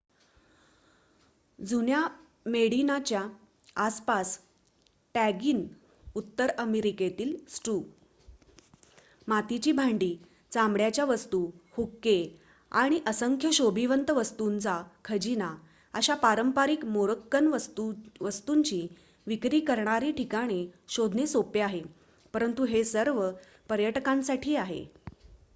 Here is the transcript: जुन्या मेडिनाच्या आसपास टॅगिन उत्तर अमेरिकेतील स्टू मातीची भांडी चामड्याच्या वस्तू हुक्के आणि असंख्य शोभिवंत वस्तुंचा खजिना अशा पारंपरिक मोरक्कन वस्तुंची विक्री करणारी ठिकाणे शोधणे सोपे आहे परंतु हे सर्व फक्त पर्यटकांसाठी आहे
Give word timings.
जुन्या 1.59 2.07
मेडिनाच्या 2.45 3.21
आसपास 3.75 4.39
टॅगिन 5.15 5.65
उत्तर 6.15 6.51
अमेरिकेतील 6.57 7.35
स्टू 7.49 7.81
मातीची 9.27 9.71
भांडी 9.71 10.15
चामड्याच्या 10.51 11.05
वस्तू 11.05 11.45
हुक्के 11.77 12.37
आणि 12.71 12.99
असंख्य 13.07 13.51
शोभिवंत 13.51 14.11
वस्तुंचा 14.11 14.81
खजिना 15.05 15.55
अशा 15.93 16.15
पारंपरिक 16.15 16.85
मोरक्कन 16.85 17.47
वस्तुंची 18.21 18.87
विक्री 19.27 19.59
करणारी 19.59 20.11
ठिकाणे 20.11 20.65
शोधणे 20.87 21.27
सोपे 21.27 21.59
आहे 21.59 21.81
परंतु 22.33 22.65
हे 22.65 22.83
सर्व 22.83 23.31
फक्त 23.31 23.69
पर्यटकांसाठी 23.69 24.55
आहे 24.55 24.85